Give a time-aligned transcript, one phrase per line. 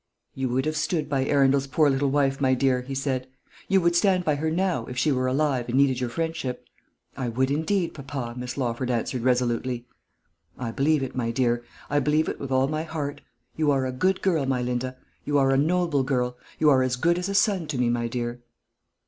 [0.33, 3.27] "You would have stood by Arundel's poor little wife, my dear?" he said.
[3.67, 6.65] "You would stand by her now, if she were alive, and needed your friendship?"
[7.15, 9.85] "I would indeed, papa," Miss Lawford answered resolutely.
[10.57, 13.21] "I believe it, my dear; I believe it with all my heart.
[13.55, 16.35] You are a good girl, my Linda; you are a noble girl.
[16.57, 18.41] You are as good as a son to me, my dear."